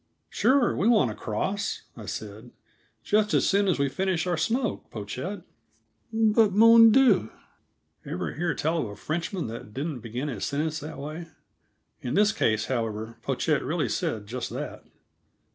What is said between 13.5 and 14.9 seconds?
really said just that.)